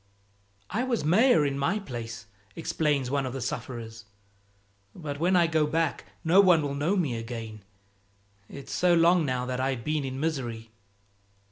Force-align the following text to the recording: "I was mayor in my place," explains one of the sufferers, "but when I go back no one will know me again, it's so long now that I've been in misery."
"I 0.71 0.83
was 0.83 1.05
mayor 1.05 1.45
in 1.45 1.59
my 1.59 1.77
place," 1.77 2.25
explains 2.55 3.11
one 3.11 3.27
of 3.27 3.33
the 3.33 3.39
sufferers, 3.39 4.05
"but 4.95 5.19
when 5.19 5.35
I 5.35 5.45
go 5.45 5.67
back 5.67 6.05
no 6.23 6.41
one 6.41 6.63
will 6.63 6.73
know 6.73 6.97
me 6.97 7.15
again, 7.15 7.61
it's 8.49 8.73
so 8.73 8.95
long 8.95 9.27
now 9.27 9.45
that 9.45 9.59
I've 9.59 9.83
been 9.83 10.03
in 10.03 10.19
misery." 10.19 10.71